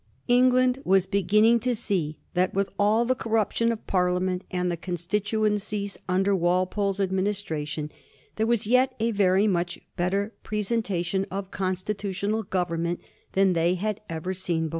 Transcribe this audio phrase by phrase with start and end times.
[0.27, 5.95] England was beginning to see that, with all the corruption of Parliament and the constituencies
[6.09, 7.91] under Walpole's administration,
[8.35, 12.99] there was yet a very much bet ter presentation of constitutional government
[13.33, 14.69] than they had ever seen before.